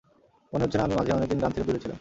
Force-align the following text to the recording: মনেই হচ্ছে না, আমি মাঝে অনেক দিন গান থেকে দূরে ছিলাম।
মনেই 0.51 0.63
হচ্ছে 0.65 0.77
না, 0.77 0.83
আমি 0.87 0.95
মাঝে 0.99 1.11
অনেক 1.17 1.27
দিন 1.31 1.39
গান 1.43 1.51
থেকে 1.53 1.65
দূরে 1.67 1.79
ছিলাম। 1.81 1.89